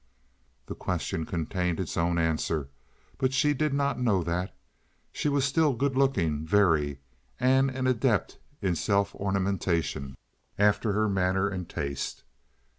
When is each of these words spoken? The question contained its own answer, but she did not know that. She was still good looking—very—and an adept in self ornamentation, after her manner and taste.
The 0.65 0.73
question 0.73 1.27
contained 1.27 1.79
its 1.79 1.95
own 1.95 2.17
answer, 2.17 2.69
but 3.19 3.33
she 3.33 3.53
did 3.53 3.71
not 3.71 3.99
know 4.01 4.23
that. 4.23 4.51
She 5.11 5.29
was 5.29 5.45
still 5.45 5.73
good 5.73 5.95
looking—very—and 5.95 7.69
an 7.69 7.85
adept 7.85 8.39
in 8.63 8.73
self 8.75 9.13
ornamentation, 9.13 10.15
after 10.57 10.93
her 10.93 11.07
manner 11.07 11.47
and 11.49 11.69
taste. 11.69 12.23